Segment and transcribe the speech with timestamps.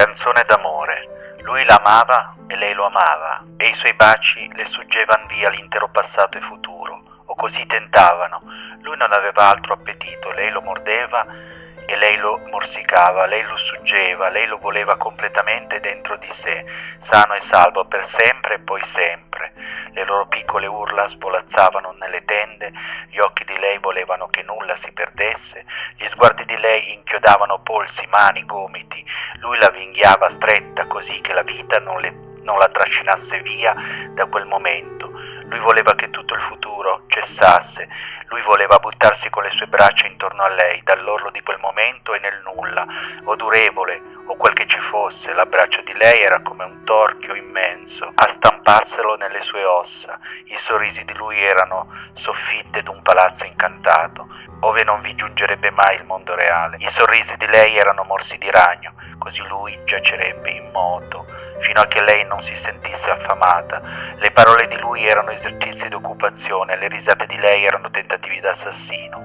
[0.00, 1.36] Canzone d'amore.
[1.42, 6.38] Lui l'amava e lei lo amava, e i suoi baci le suggevan via l'intero passato
[6.38, 8.40] e futuro, o così tentavano.
[8.80, 11.26] Lui non aveva altro appetito, lei lo mordeva
[11.90, 16.64] e lei lo morsicava, lei lo suggeva, lei lo voleva completamente dentro di sé,
[17.00, 19.52] sano e salvo per sempre e poi sempre.
[19.90, 22.70] Le loro piccole urla svolazzavano nelle tende,
[23.08, 25.64] gli occhi di lei volevano che nulla si perdesse,
[25.96, 29.04] gli sguardi di lei inchiodavano polsi, mani, gomiti,
[29.40, 33.74] lui la vinghiava stretta così che la vita non, le, non la trascinasse via
[34.14, 35.10] da quel momento.
[35.10, 37.88] Lui voleva che tutto il futuro cessasse,
[38.30, 41.58] lui voleva buttarsi con le sue braccia intorno a lei, dall'orlo di quel
[42.20, 42.86] nel nulla,
[43.24, 48.28] odorevole o quel che ci fosse, l'abbraccio di lei era come un torchio immenso, a
[48.28, 54.28] stamparselo nelle sue ossa, i sorrisi di lui erano soffitte d'un palazzo incantato,
[54.60, 58.50] ove non vi giungerebbe mai il mondo reale, i sorrisi di lei erano morsi di
[58.50, 63.80] ragno, così lui giacerebbe immoto fino a che lei non si sentisse affamata.
[64.16, 69.22] Le parole di lui erano esercizi d'occupazione, le risate di lei erano tentativi d'assassino.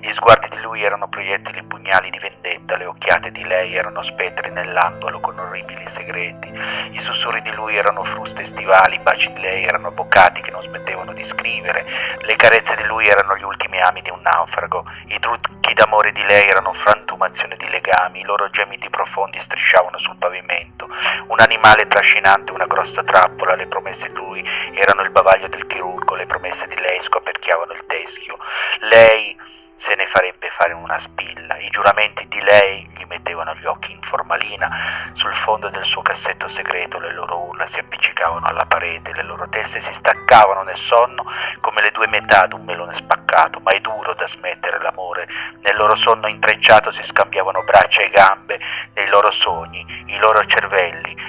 [0.00, 4.50] Gli sguardi di lui erano proiettili pugnali di vendetta, le occhiate di lei erano spettri
[4.50, 6.48] nell'angolo con orribili segreti.
[6.92, 10.62] I sussurri di lui erano fruste stivali, i baci di lei erano boccati che non
[10.62, 11.84] smettevano di scrivere.
[12.20, 14.84] Le carezze di lui erano gli ultimi ami di un naufrago.
[15.08, 20.16] I trucchi d'amore di lei erano frantumazione di legami, i loro gemiti profondi strisciavano sul
[20.16, 20.86] pavimento.
[21.26, 26.14] Un animale trascinante, una grossa trappola, le promesse di lui erano il bavaglio del chirurgo,
[26.14, 28.38] le promesse di lei scoperchiavano il teschio.
[28.80, 29.36] Lei
[29.74, 31.56] se ne farebbe fare una spilla.
[31.58, 35.12] I giuramenti di lei gli mettevano gli occhi in formalina.
[35.14, 39.48] Sul fondo del suo cassetto segreto le loro urla si appiccicavano alla parete, le loro
[39.48, 41.24] teste si staccavano nel sonno
[41.60, 45.26] come le due metà d'un melone spaccato, ma è duro da smettere l'amore.
[45.62, 48.58] Nel loro sonno intrecciato si scambiavano braccia e gambe,
[48.94, 51.27] nei loro sogni, i loro cervelli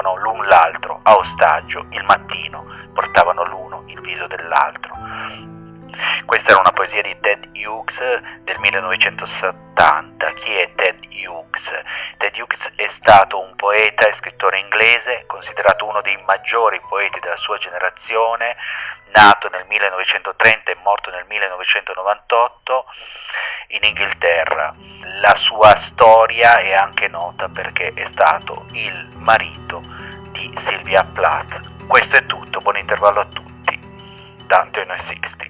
[0.00, 1.86] prendevano l'un l'altro a ostaggio.
[1.90, 4.94] Il mattino portavano l'uno il viso dell'altro.
[6.24, 7.98] Questa era una poesia di Ted Hughes
[8.42, 10.32] del 1970.
[10.32, 11.70] Chi è Ted Hughes?
[12.34, 17.58] Hughes è stato un poeta e scrittore inglese, considerato uno dei maggiori poeti della sua
[17.58, 18.56] generazione,
[19.12, 22.84] nato nel 1930 e morto nel 1998
[23.68, 24.74] in Inghilterra.
[25.20, 29.82] La sua storia è anche nota perché è stato il marito
[30.30, 31.86] di Sylvia Plath.
[31.86, 33.78] Questo è tutto, buon intervallo a tutti.
[34.46, 35.49] Dante 60.